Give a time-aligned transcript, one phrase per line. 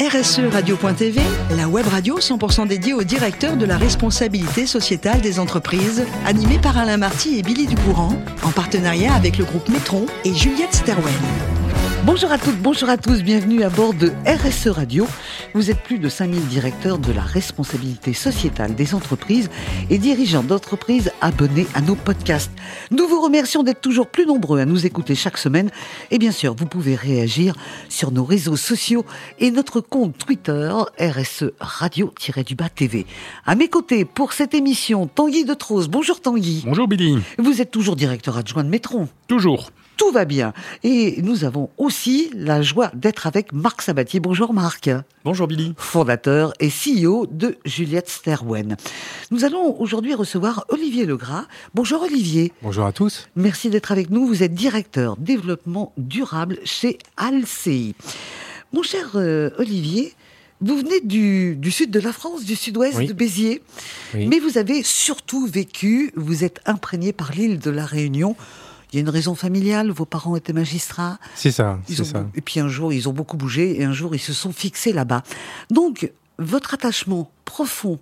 [0.00, 1.20] RSE Radio.tv,
[1.56, 6.76] la web radio 100% dédiée au directeur de la responsabilité sociétale des entreprises, animée par
[6.76, 11.14] Alain Marty et Billy Ducourant, en partenariat avec le groupe Metron et Juliette Sterwen.
[12.06, 15.06] Bonjour à toutes, bonjour à tous, bienvenue à bord de RSE Radio.
[15.54, 19.48] Vous êtes plus de 5000 directeurs de la responsabilité sociétale des entreprises
[19.88, 22.52] et dirigeants d'entreprises abonnés à nos podcasts.
[22.90, 25.70] Nous vous remercions d'être toujours plus nombreux à nous écouter chaque semaine
[26.10, 27.54] et bien sûr, vous pouvez réagir
[27.88, 29.06] sur nos réseaux sociaux
[29.38, 33.06] et notre compte Twitter RSE Radio-du-Bas TV.
[33.46, 35.88] À mes côtés pour cette émission, Tanguy de Trose.
[35.88, 36.64] Bonjour Tanguy.
[36.66, 37.18] Bonjour Billy.
[37.38, 39.08] Vous êtes toujours directeur adjoint de Métron.
[39.26, 40.52] Toujours tout va bien.
[40.82, 44.20] Et nous avons aussi la joie d'être avec Marc Sabatier.
[44.20, 44.90] Bonjour Marc.
[45.24, 45.74] Bonjour Billy.
[45.76, 48.76] Fondateur et CEO de Juliette Sterwen.
[49.30, 51.44] Nous allons aujourd'hui recevoir Olivier Legras.
[51.74, 52.52] Bonjour Olivier.
[52.62, 53.28] Bonjour à tous.
[53.36, 54.26] Merci d'être avec nous.
[54.26, 57.94] Vous êtes directeur développement durable chez Alci.
[58.72, 60.14] Mon cher euh, Olivier,
[60.60, 63.62] vous venez du, sud de la France, du sud-ouest de Béziers,
[64.14, 68.34] mais vous avez surtout vécu, vous êtes imprégné par l'île de la Réunion
[68.94, 71.18] il y a une raison familiale, vos parents étaient magistrats.
[71.34, 72.28] C'est ça, c'est ça.
[72.36, 74.92] Et puis un jour, ils ont beaucoup bougé et un jour, ils se sont fixés
[74.92, 75.24] là-bas.
[75.70, 77.98] Donc, votre attachement profond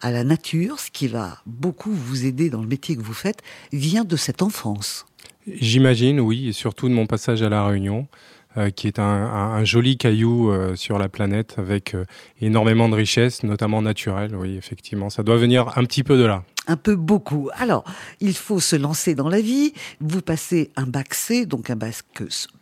[0.00, 3.42] à la nature, ce qui va beaucoup vous aider dans le métier que vous faites,
[3.70, 5.04] vient de cette enfance.
[5.46, 8.08] J'imagine, oui, et surtout de mon passage à La Réunion.
[8.56, 12.04] Euh, qui est un, joli caillou euh, sur la planète avec euh,
[12.40, 14.34] énormément de richesses, notamment naturelles.
[14.34, 17.50] Oui, effectivement, ça doit venir un petit peu de là un peu beaucoup.
[17.54, 17.84] Alors,
[18.20, 19.72] il faut se lancer dans la vie.
[20.00, 21.96] Vous passez un bac C, donc un bac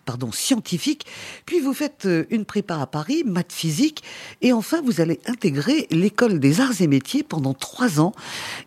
[0.09, 1.05] pardon, scientifique,
[1.45, 4.03] puis vous faites euh, une prépa à Paris, maths physique,
[4.41, 8.13] et enfin vous allez intégrer l'école des arts et métiers pendant trois ans,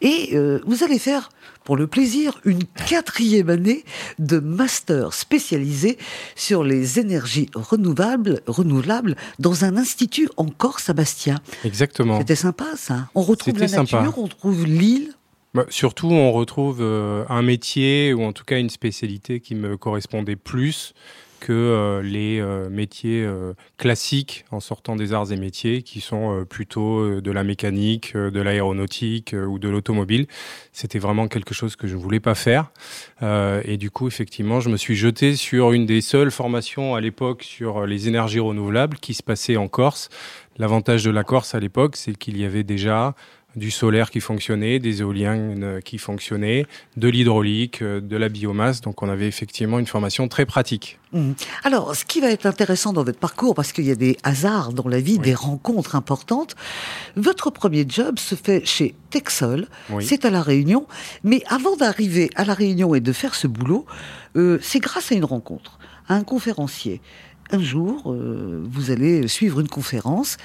[0.02, 1.30] et euh, vous allez faire,
[1.64, 3.84] pour le plaisir, une quatrième année
[4.19, 5.97] de master spécialisé
[6.36, 11.39] sur les énergies renouvelables, renouvelables dans un institut en Corse à Bastia.
[11.66, 12.19] Exactement.
[12.19, 13.09] C'était sympa ça.
[13.16, 15.16] On retrouve la nature, on retrouve l'île.
[15.53, 19.75] Bah, surtout, on retrouve euh, un métier ou en tout cas une spécialité qui me
[19.75, 20.94] correspondait plus
[21.41, 23.28] que euh, les euh, métiers
[23.78, 29.35] classiques en sortant des arts et métiers qui sont plutôt de la mécanique, de l'aéronautique
[29.35, 30.28] ou de l'automobile.
[30.72, 32.72] C'était vraiment quelque chose que je ne voulais pas faire.
[33.22, 37.44] et du coup, effectivement, je me suis jeté sur une des seules formations à l'époque
[37.44, 40.09] sur les énergies renouvelables qui se passait en Corse.
[40.57, 43.16] L'avantage de la Corse à l'époque, c'est qu'il y avait déjà
[43.56, 46.66] du solaire qui fonctionnait, des éoliennes euh, qui fonctionnaient,
[46.97, 48.81] de l'hydraulique, euh, de la biomasse.
[48.81, 51.00] Donc on avait effectivement une formation très pratique.
[51.12, 51.31] Mmh.
[51.63, 54.72] Alors, ce qui va être intéressant dans votre parcours, parce qu'il y a des hasards
[54.72, 56.56] dans la vie, des rencontres importantes,
[57.17, 59.68] votre premier job se fait chez Texol,
[60.00, 60.88] c'est à La Réunion,
[61.23, 63.85] mais avant d'arriver à La Réunion et de faire ce boulot,
[64.38, 67.01] euh, c'est grâce à une rencontre, à un conférencier
[67.51, 70.38] un jour, euh, vous allez suivre une conférence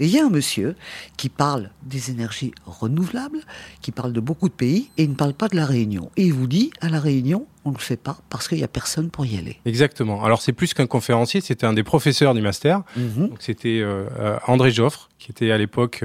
[0.00, 0.74] et il y a un monsieur
[1.16, 3.40] qui parle des énergies renouvelables,
[3.80, 6.10] qui parle de beaucoup de pays et il ne parle pas de la Réunion.
[6.16, 8.64] Et il vous dit, à la Réunion, on ne le fait pas parce qu'il n'y
[8.64, 9.58] a personne pour y aller.
[9.64, 10.24] Exactement.
[10.24, 12.82] Alors c'est plus qu'un conférencier, c'était un des professeurs du master.
[12.96, 13.30] Mhm.
[13.38, 16.04] C'était euh, euh, André Joffre, qui était à l'époque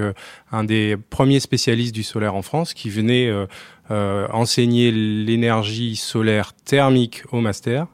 [0.52, 3.32] un des premiers spécialistes du solaire en France, qui venait
[3.90, 7.88] enseigner l'énergie solaire thermique au master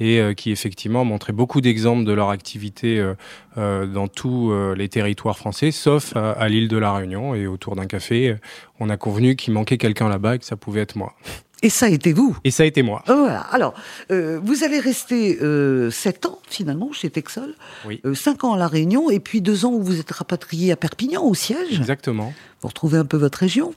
[0.00, 3.14] et euh, qui effectivement montraient beaucoup d'exemples de leur activité euh,
[3.58, 7.34] euh, dans tous les territoires français, sauf à, l'île de la Réunion.
[7.34, 8.36] Et autour d'un café,
[8.80, 11.14] on a convenu qu'il manquait quelqu'un là-bas et que ça pouvait être moi.
[11.62, 12.36] Et ça a été vous?
[12.44, 13.02] Et ça a été moi.
[13.08, 13.40] Oh, voilà.
[13.52, 13.74] Alors,
[14.08, 17.54] vous allez rester euh, 7 ans finalement chez Texol,
[17.86, 18.00] oui.
[18.14, 21.22] 5 ans à La Réunion, et puis 2 ans où vous êtes rapatrié à Perpignan,
[21.22, 21.78] au siège.
[21.78, 22.32] Exactement.
[22.62, 23.74] Vous retrouvez un peu votre région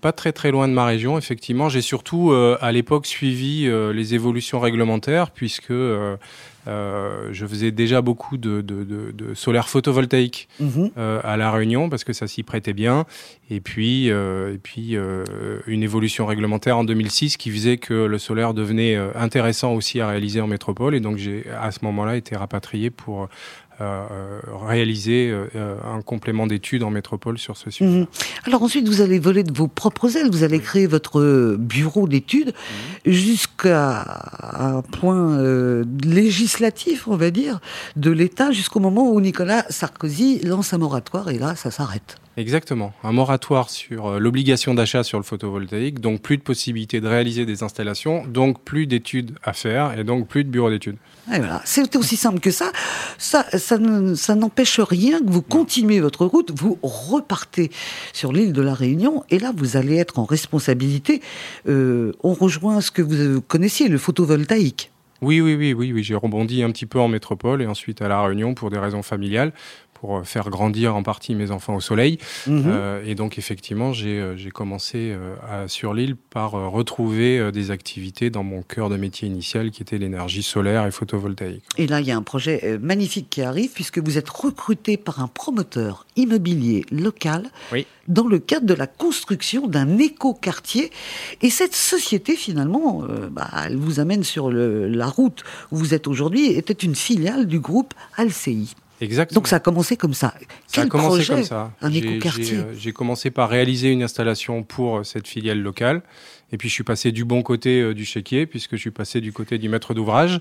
[0.00, 1.68] pas très très loin de ma région, effectivement.
[1.68, 6.16] J'ai surtout euh, à l'époque suivi euh, les évolutions réglementaires puisque euh,
[6.66, 10.90] je faisais déjà beaucoup de, de, de, solaire photovoltaïque mhm.
[10.96, 13.04] à La Réunion parce que ça s'y prêtait bien.
[13.50, 14.96] Et puis, et puis
[15.66, 20.40] une évolution réglementaire en 2006 qui faisait que le solaire devenait intéressant aussi à réaliser
[20.40, 20.94] en métropole.
[20.94, 23.28] Et donc j'ai à ce moment-là été rapatrié pour
[24.66, 27.90] réaliser euh, un complément d'études en métropole sur ce sujet.
[27.90, 28.06] Mhm.
[28.44, 32.52] Alors ensuite, vous allez voler de vos propres ailes, vous allez créer votre bureau d'études
[33.06, 33.12] mhm.
[33.12, 34.04] jusqu'à
[34.52, 37.60] un point euh, législatif, on va dire,
[37.96, 42.16] de l'État, jusqu'au moment où Nicolas Sarkozy lance un moratoire et là, ça s'arrête.
[42.38, 42.94] Exactement.
[43.04, 47.44] Un moratoire sur euh, l'obligation d'achat sur le photovoltaïque, donc plus de possibilités de réaliser
[47.44, 50.96] des installations, donc plus d'études à faire et donc plus de bureaux d'études.
[51.26, 52.72] voilà, c'est aussi simple que ça.
[53.18, 57.70] Ça, ça, n'empêche rien que vous continuez votre route, vous repartez
[58.14, 61.20] sur l'île de la Réunion et là vous allez être en responsabilité.
[61.68, 64.90] Euh, on rejoint ce que vous connaissiez, le photovoltaïque.
[65.20, 66.02] Oui, oui, oui, oui, oui.
[66.02, 69.02] J'ai rebondi un petit peu en métropole et ensuite à la Réunion pour des raisons
[69.02, 69.52] familiales
[70.02, 72.18] pour faire grandir en partie mes enfants au soleil.
[72.48, 72.72] Mhm.
[73.06, 75.16] et donc effectivement, j'ai commencé
[75.68, 80.42] sur l'île par retrouver des activités dans mon cœur de métier initial qui était l'énergie
[80.42, 81.62] solaire et photovoltaïque.
[81.78, 85.20] Et là, il y a un projet magnifique qui arrive puisque vous êtes recruté par
[85.20, 87.48] un promoteur immobilier local
[88.08, 90.90] dans le cadre de la construction d'un écoquartier.
[91.42, 96.46] Et cette société, finalement, bah, elle vous amène sur la route où vous êtes aujourd'hui,
[96.46, 98.66] était une filiale du groupe Alcei.
[99.02, 99.34] Exactement.
[99.34, 100.32] Donc ça a commencé comme ça.
[100.68, 101.72] Ça a commencé comme ça.
[101.80, 102.58] Un écoquartier.
[102.58, 106.02] Euh, j'ai commencé par réaliser une installation pour euh, cette filiale locale.
[106.52, 109.20] Et puis je suis passé du bon côté euh, du chéquier, puisque je suis passé
[109.20, 110.40] du côté du maître d'ouvrage,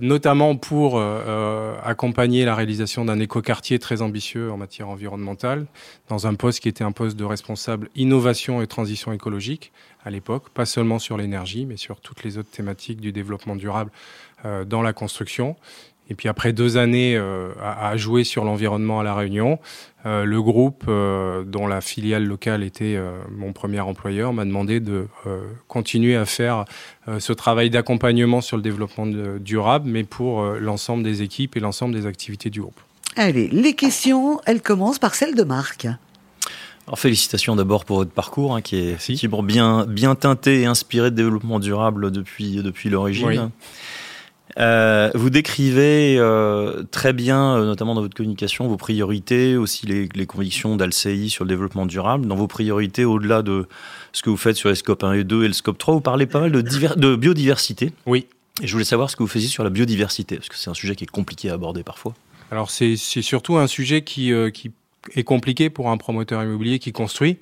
[0.00, 1.02] notamment pour
[1.84, 5.66] accompagner la réalisation d'un écoquartier très ambitieux en matière environnementale,
[6.08, 9.72] dans un poste qui était un poste de responsable innovation et transition écologique
[10.04, 13.90] à l'époque, pas seulement sur l'énergie, mais sur toutes les autres thématiques du développement durable
[14.66, 15.56] dans la construction.
[16.10, 19.60] Et puis après deux années euh, à, jouer sur l'environnement à La Réunion,
[20.04, 22.98] euh, le groupe euh, dont la filiale locale était
[23.30, 25.06] mon premier employeur m'a demandé de
[25.68, 26.64] continuer à faire
[27.18, 29.06] ce travail d'accompagnement sur le développement
[29.38, 32.80] durable, mais pour l'ensemble des équipes et l'ensemble des activités du groupe.
[33.16, 35.86] Allez, les questions, elles commencent par celle de Marc.
[36.86, 41.16] Alors félicitations d'abord pour votre parcours hein, qui est bien, bien teinté et inspiré de
[41.16, 43.50] développement durable depuis, depuis l'origine.
[44.58, 50.08] Euh, vous décrivez euh, très bien, euh, notamment dans votre communication, vos priorités, aussi les,
[50.14, 52.26] les convictions d'Alcei sur le développement durable.
[52.26, 53.66] Dans vos priorités, au-delà de
[54.12, 56.00] ce que vous faites sur les scopes 1 et 2 et le scope 3, vous
[56.00, 57.92] parlez pas mal de, de biodiversité.
[58.06, 58.26] Oui.
[58.62, 60.74] Et je voulais savoir ce que vous faisiez sur la biodiversité, parce que c'est un
[60.74, 62.14] sujet qui est compliqué à aborder parfois.
[62.50, 64.72] Alors c'est surtout un sujet qui, qui
[65.14, 67.38] est compliqué pour un promoteur immobilier qui construit.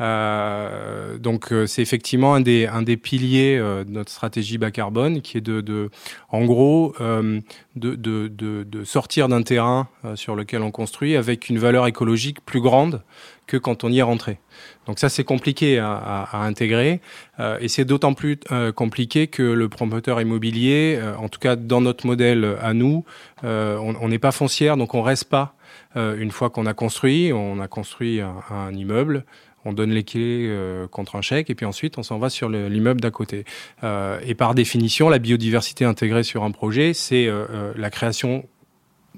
[0.00, 4.72] Euh, donc euh, c'est effectivement un des, un des piliers euh, de notre stratégie bas
[4.72, 5.88] carbone qui est de, de
[6.30, 7.42] en gros, de,
[7.76, 12.60] de, de, de, sortir d'un terrain sur lequel on construit avec une valeur écologique plus
[12.60, 13.02] grande
[13.46, 14.38] que quand on y est rentré.
[14.86, 17.00] Donc ça, c'est compliqué à, à, à intégrer,
[17.38, 21.80] euh, et c'est d'autant plus euh, compliqué que le promoteur immobilier, en tout cas dans
[21.80, 23.04] notre modèle à nous,
[23.42, 25.54] on n'est pas foncière, donc on reste pas
[25.94, 27.32] une fois qu'on a construit.
[27.32, 29.24] On a construit un, un immeuble,
[29.64, 32.48] on donne les clés euh, contre un chèque et puis ensuite on s'en va sur
[32.48, 33.44] l'immeuble d'à côté.
[33.82, 38.46] Euh, et par définition, la biodiversité intégrée sur un projet, c'est euh, la création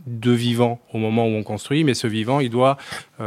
[0.06, 2.76] de vivants au moment où on construit, mais ce vivant, il doit,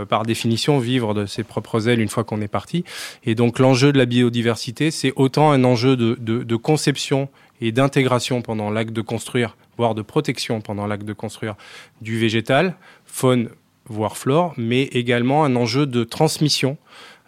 [0.08, 2.86] par définition, vivre de ses propres ailes une fois qu'on est parti.
[3.26, 7.28] Et donc l'enjeu de la biodiversité, c'est autant un enjeu de, de, de conception
[7.60, 11.56] et d'intégration pendant l'acte de construire, voire de protection pendant l'acte de construire
[12.02, 12.76] du végétal,
[13.06, 13.50] faune
[13.90, 16.78] voire flore, mais également un enjeu de transmission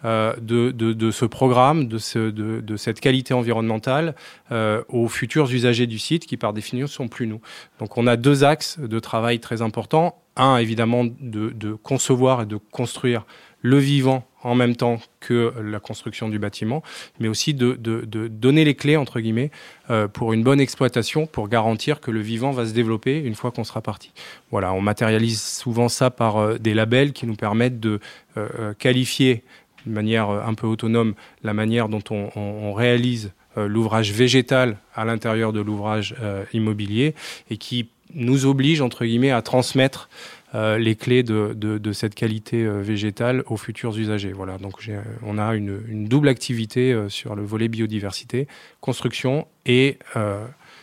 [0.04, 4.16] euh, de, de, ce programme, de, ce, de, de, cette qualité environnementale
[4.50, 7.40] euh, aux futurs usagers du site qui par définition sont plus nous.
[7.78, 10.21] Donc on a deux axes de travail très importants.
[10.36, 13.26] Un, évidemment, de, concevoir et de construire
[13.60, 16.82] le vivant en même temps que la construction du bâtiment,
[17.20, 19.50] mais aussi de, donner les clés, entre guillemets,
[19.90, 23.50] euh, pour une bonne exploitation, pour garantir que le vivant va se développer une fois
[23.52, 24.10] qu'on sera parti.
[24.50, 28.00] Voilà, on matérialise souvent ça par euh, des labels qui nous permettent de
[28.36, 29.44] euh, qualifier
[29.86, 35.52] de manière un peu autonome la manière dont on, on, réalise l'ouvrage végétal à l'intérieur
[35.52, 36.14] de l'ouvrage
[36.52, 37.16] immobilier
[37.50, 40.08] et qui nous oblige, entre guillemets, à transmettre
[40.54, 44.32] euh, les clés de, cette qualité euh, végétale aux futurs usagers.
[44.32, 44.74] Voilà, donc
[45.22, 48.46] on a une, double activité euh, sur le volet biodiversité,
[48.80, 49.98] construction et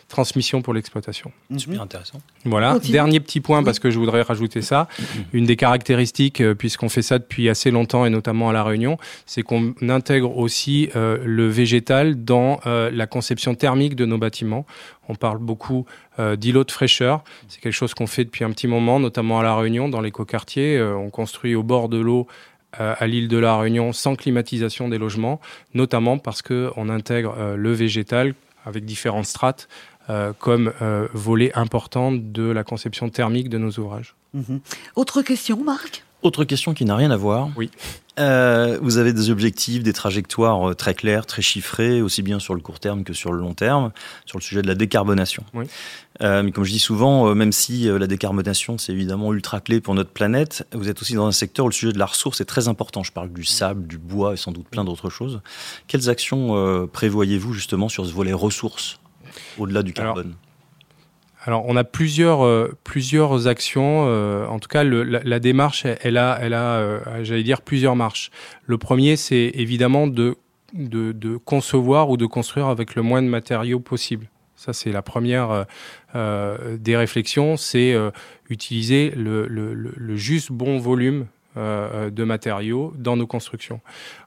[0.09, 1.31] transmission pour l'exploitation.
[1.49, 1.59] Mhm.
[1.59, 2.19] Super intéressant.
[2.45, 2.79] Voilà.
[2.79, 4.87] Dernier petit point, parce que je voudrais rajouter ça.
[5.33, 9.43] Une des caractéristiques, puisqu'on fait ça depuis assez longtemps et notamment à La Réunion, c'est
[9.43, 14.65] qu'on intègre aussi le végétal dans la conception thermique de nos bâtiments.
[15.09, 15.85] On parle beaucoup
[16.19, 17.23] euh, d'îlots de fraîcheur.
[17.47, 20.77] C'est quelque chose qu'on fait depuis un petit moment, notamment à La Réunion, dans l'écoquartier.
[20.77, 22.27] Euh, on construit au bord de l'eau
[22.79, 25.41] euh, à l'île de la Réunion sans climatisation des logements,
[25.73, 28.35] notamment parce qu'on intègre le végétal
[28.65, 29.67] avec différentes strates
[30.39, 30.73] comme
[31.13, 34.15] volet important de la conception thermique de nos ouvrages.
[34.33, 34.59] Mhm.
[34.95, 36.03] Autre question, Marc?
[36.21, 37.49] Autre question qui n'a rien à voir.
[37.55, 37.71] Oui.
[38.19, 42.53] Euh, vous avez des objectifs, des trajectoires euh, très claires, très chiffrées, aussi bien sur
[42.53, 43.93] le court terme que sur le long terme,
[44.25, 45.45] sur le sujet de la décarbonation.
[45.53, 45.63] Oui.
[46.21, 49.95] Euh, mais comme je dis souvent, même si la décarbonation c'est évidemment ultra clé pour
[49.95, 52.45] notre planète, vous êtes aussi dans un secteur où le sujet de la ressource est
[52.45, 53.03] très important.
[53.03, 55.39] Je parle du sable, du bois et sans doute plein d'autres choses.
[55.87, 58.99] Quelles actions prévoyez-vous justement sur ce volet ressources?
[59.57, 60.35] Au-delà du carbone
[61.45, 64.05] alors, on a plusieurs, euh, plusieurs actions.
[64.07, 67.95] Euh, en tout cas, le, la, démarche, elle a, elle a euh, j'allais dire, plusieurs
[67.95, 68.29] marches.
[68.65, 70.35] Le premier, c'est évidemment de,
[70.73, 74.29] de, de, concevoir ou de construire avec le moins de matériaux possible.
[74.55, 75.65] Ça, c'est la première
[76.13, 77.95] des réflexions, c'est
[78.49, 83.81] utiliser le, le, juste bon volume de matériaux dans nos constructions.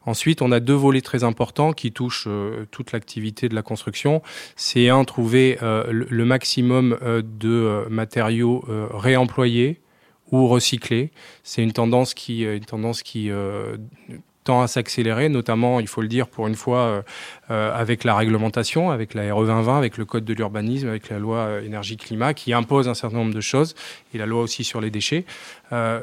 [0.05, 2.29] Ensuite, on a deux volets très importants qui touchent
[2.71, 4.23] toute l'activité de la construction.
[4.57, 9.81] C'est un, trouver le, maximum de matériaux réemployés
[10.31, 11.11] ou recyclés.
[11.43, 13.31] C'est une tendance qui, une tendance qui
[14.45, 17.03] tend à s'accélérer, notamment, il faut le dire pour une fois, euh,
[17.51, 21.19] euh, avec la réglementation, avec la RE 2020, avec le code de l'urbanisme, avec la
[21.19, 23.75] loi euh, énergie-climat, qui impose un certain nombre de choses,
[24.15, 25.25] et la loi aussi sur les déchets.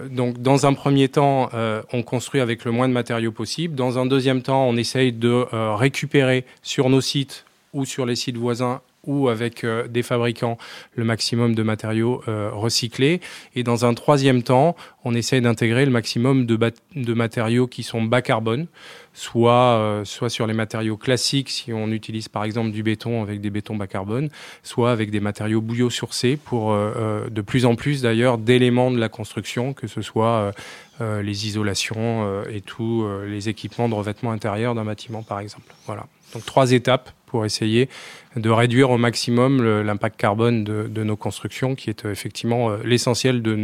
[0.09, 1.49] donc, dans un premier temps,
[1.93, 3.75] on construit avec le moins de matériaux possible.
[3.75, 8.37] Dans un deuxième temps, on essaye de récupérer sur nos sites ou sur les sites
[8.37, 10.57] voisins ou avec euh, des fabricants
[10.95, 13.21] le maximum de matériaux euh, recyclés.
[13.55, 18.21] Et dans un troisième temps, on essaye d'intégrer le maximum de, matériaux qui sont bas
[18.21, 18.67] carbone,
[19.13, 23.39] soit, euh, soit sur les matériaux classiques, si on utilise par exemple du béton avec
[23.41, 24.29] des bétons bas carbone,
[24.63, 29.73] soit avec des matériaux bouillot-sourcés pour de plus en plus d'ailleurs d'éléments de la construction,
[29.73, 30.51] que ce soit
[30.99, 35.73] les isolations et tous les équipements de revêtement intérieur d'un bâtiment par exemple.
[35.85, 36.05] Voilà.
[36.33, 37.89] Donc trois étapes pour essayer
[38.35, 43.41] de réduire au maximum l'impact carbone de, nos constructions, qui est euh, effectivement euh, l'essentiel
[43.41, 43.55] de,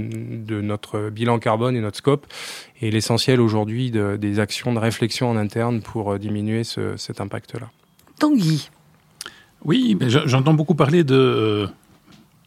[0.62, 2.27] notre bilan carbone et notre scope,
[2.81, 7.69] et l'essentiel aujourd'hui des actions de réflexion en interne pour euh, diminuer cet impact-là.
[8.19, 8.69] Tanguy.
[9.63, 11.67] Oui, j'entends beaucoup parler de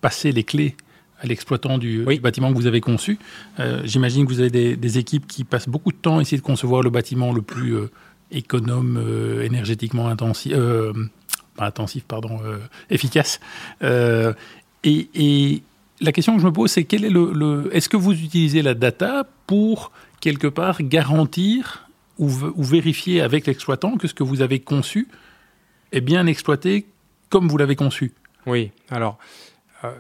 [0.01, 0.77] passer les clés
[1.21, 3.19] à l'exploitant du, bâtiment que vous avez conçu.
[3.83, 6.81] J'imagine que vous avez des, équipes qui passent beaucoup de temps à essayer de concevoir
[6.81, 7.75] le bâtiment le plus
[8.31, 10.55] économe, énergétiquement intensif,
[11.65, 12.59] intensif, pardon, euh,
[12.91, 13.41] efficace.
[13.83, 14.33] Euh,
[14.85, 15.63] et,
[16.01, 18.75] la question que je me pose, c'est quel est le, est-ce que vous utilisez la
[18.75, 25.09] data pour quelque part garantir ou, vérifier avec l'exploitant que ce que vous avez conçu
[25.91, 26.87] est bien exploité
[27.31, 28.13] comme vous l'avez conçu?
[28.47, 29.19] Oui, alors,
[29.83, 29.91] euh,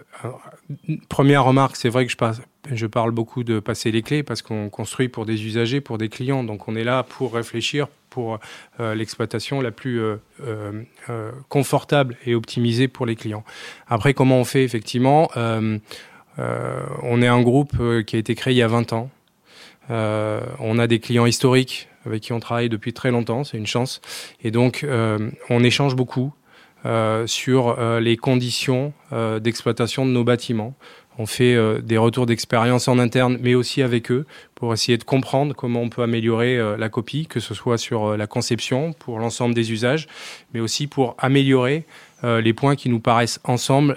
[1.09, 4.71] première remarque, c'est vrai que je, je parle beaucoup de passer les clés parce qu'on
[4.71, 6.45] construit pour des usagers, pour des clients.
[6.45, 8.39] Donc on est là pour réfléchir pour
[8.81, 13.45] euh, l'exploitation la plus euh, euh, confortable et optimisée pour les clients.
[13.87, 18.63] Après, comment on fait effectivement On est un groupe qui a été créé il y
[18.63, 19.11] a 20 ans.
[19.91, 24.01] on a des clients historiques avec qui on travaille depuis très longtemps, c'est une chance.
[24.43, 24.87] Et donc,
[25.51, 26.33] on échange beaucoup.
[27.27, 28.93] sur les conditions
[29.41, 30.75] d'exploitation de nos bâtiments.
[31.21, 35.03] On fait euh, des retours d'expérience en interne, mais aussi avec eux, pour essayer de
[35.03, 38.93] comprendre comment on peut améliorer euh, la copie, que ce soit sur euh, la conception,
[38.93, 40.07] pour l'ensemble des usages,
[40.55, 41.85] mais aussi pour améliorer
[42.25, 43.97] les points qui nous paraissent ensemble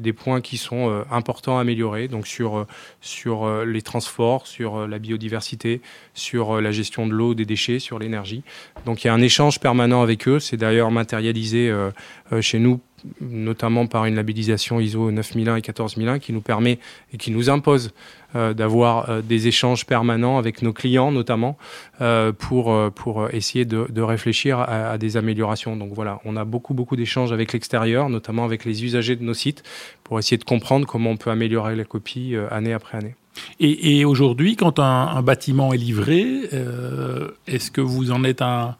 [0.00, 2.66] des points qui sont importants à améliorer, donc sur,
[3.02, 5.82] sur les transports, sur la biodiversité,
[6.14, 8.44] sur la gestion de l'eau, des déchets, sur l'énergie.
[8.86, 11.70] Donc il y a un échange permanent avec eux, c'est d'ailleurs matérialisé
[12.40, 12.80] chez nous
[13.20, 16.78] notamment par une labellisation ISO 9001 et 14001 qui nous permet
[17.12, 17.92] et qui nous impose
[18.36, 21.56] euh, d'avoir euh, des échanges permanents avec nos clients notamment
[22.00, 25.76] euh, pour, pour essayer de, réfléchir à, des améliorations.
[25.76, 29.34] Donc voilà, on a beaucoup beaucoup d'échanges avec l'extérieur, notamment avec les usagers de nos
[29.34, 29.62] sites,
[30.04, 33.14] pour essayer de comprendre comment on peut améliorer la copie année après année.
[33.60, 36.48] Et, et aujourd'hui, quand un, un, bâtiment est livré,
[37.46, 38.76] est-ce que vous en êtes un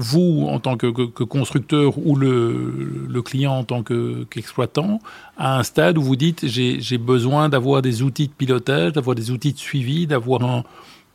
[0.00, 0.86] vous, en tant que,
[1.24, 5.00] constructeur, ou le, client en tant qu'exploitant,
[5.36, 9.30] à un stade où vous dites j'ai besoin d'avoir des outils de pilotage, d'avoir des
[9.30, 10.64] outils de suivi, d'avoir un,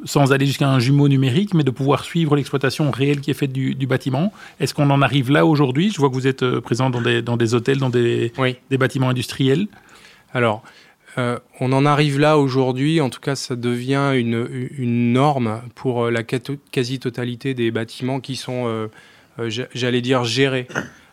[0.03, 3.51] sans aller jusqu'à un jumeau numérique, mais de pouvoir suivre l'exploitation réelle qui est faite
[3.51, 4.31] du, bâtiment.
[4.59, 5.91] Est-ce qu'on en arrive là aujourd'hui?
[5.91, 8.31] Je vois que vous êtes euh, présent dans des, dans des hôtels, dans des,
[8.69, 9.67] des bâtiments industriels.
[10.33, 10.63] Alors,
[11.17, 16.11] euh, on en arrive là aujourd'hui, en tout cas ça devient une, norme pour euh,
[16.11, 20.67] la quasi-totalité des bâtiments qui sont, euh, j'allais dire, gérés.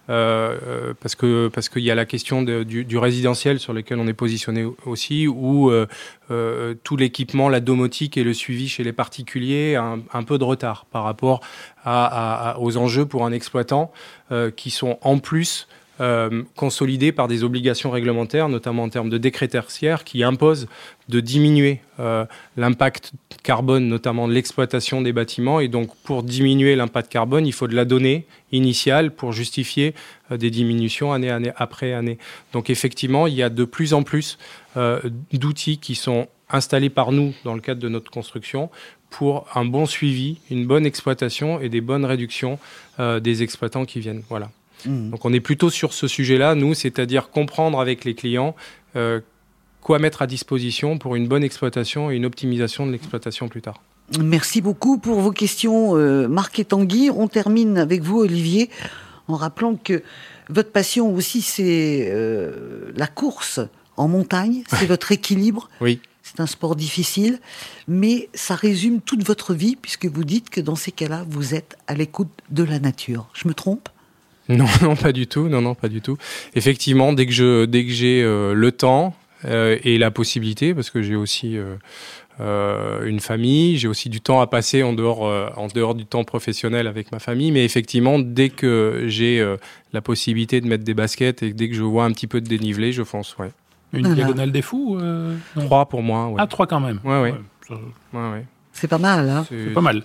[0.09, 4.67] parce que parce qu'il y a la question du, résidentiel sur lequel on est positionné
[4.85, 5.73] aussi, où
[6.29, 11.05] tout l'équipement, la domotique et le suivi chez les particuliers un, peu de retard par
[11.05, 11.41] rapport
[11.87, 13.91] aux enjeux pour un exploitant
[14.57, 15.67] qui sont en plus
[16.03, 20.67] euh, consolidé par des obligations réglementaires, notamment en termes de décrets tertiaires, qui imposent
[21.09, 22.25] de diminuer euh,
[22.57, 23.13] l'impact
[23.45, 25.61] carbone, notamment de l'exploitation des bâtiments.
[25.61, 29.95] Et donc, pour diminuer l'impact carbone, il faut de la donnée initiale pour justifier
[30.33, 32.19] euh, des diminutions année, année après année.
[32.53, 34.39] Donc, effectivement, il y a de plus en plus
[35.33, 38.71] d'outils qui sont installés par nous dans le cadre de notre construction
[39.11, 42.59] pour un bon suivi, une bonne exploitation et des bonnes réductions
[42.99, 44.23] des exploitants qui viennent.
[44.31, 44.49] Voilà.
[44.87, 45.11] Mmh.
[45.11, 48.55] Donc on est plutôt sur ce sujet-là, nous, c'est-à-dire comprendre avec les clients
[48.97, 49.21] euh,
[49.81, 53.81] quoi mettre à disposition pour une bonne exploitation et une optimisation de l'exploitation plus tard.
[54.21, 57.11] Merci beaucoup pour vos questions, euh, Marc et Tanguy.
[57.11, 58.69] On termine avec vous, Olivier
[59.29, 60.03] en rappelant que
[60.49, 63.61] votre passion aussi, c'est euh, la course
[63.97, 65.69] en montagne, c'est votre équilibre.
[65.81, 66.01] Oui.
[66.23, 67.41] C'est un sport difficile,
[67.89, 71.77] mais ça résume toute votre vie, puisque vous dites que dans ces cas-là, vous êtes
[71.89, 73.29] à l'écoute de la nature.
[73.35, 73.89] Je me trompe?
[74.57, 75.49] non, non, pas du tout.
[75.49, 76.17] Non, non, pas du tout.
[76.55, 80.91] Effectivement, dès que je, dès que j'ai euh, le temps euh, et la possibilité, parce
[80.91, 81.59] que j'ai aussi
[82.41, 85.23] euh, une famille, j'ai aussi du temps à passer en dehors,
[85.57, 87.53] en dehors du temps professionnel avec ma famille.
[87.53, 89.45] Mais effectivement, dès que j'ai
[89.93, 92.49] la possibilité de mettre des baskets et dès que je vois un petit peu de
[92.49, 93.37] dénivelé, je fonce.
[93.39, 93.53] Ouais.
[93.93, 94.99] Une diagonale des fous
[95.57, 96.29] Trois pour moi.
[96.29, 96.37] Ouais.
[96.39, 97.01] Ah, trois quand même.
[97.05, 97.35] Ouais, ouais.
[97.71, 98.45] ouais, ouais.
[98.73, 100.03] C'est pas mal, hein C'est pas mal.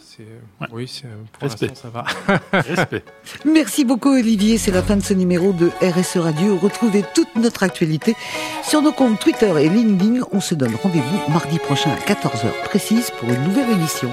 [0.71, 1.01] Oui,
[1.33, 2.05] pour l'instant, ça va.
[2.51, 3.03] Respect.
[3.45, 4.57] Merci beaucoup, Olivier.
[4.57, 6.57] C'est la fin de ce numéro de RSE Radio.
[6.57, 8.15] Retrouvez toute notre actualité
[8.63, 10.25] sur nos comptes Twitter et LinkedIn.
[10.31, 14.09] On se donne rendez-vous mardi prochain à 14h précise pour une nouvelle émission.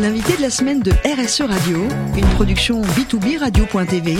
[0.00, 4.16] L'invité de la semaine de RSE Radio, une production B2B Radio.tv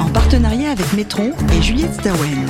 [0.00, 2.46] en partenariat avec Metron et Juliette Stawen.